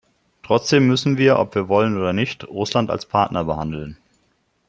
Trotzdem 0.41 0.87
müssen 0.87 1.19
wir, 1.19 1.37
ob 1.37 1.53
wir 1.53 1.67
wollen 1.69 1.95
oder 1.95 2.11
nicht, 2.11 2.47
Russland 2.47 2.89
als 2.89 3.05
Partner 3.05 3.43
behandeln. 3.43 3.97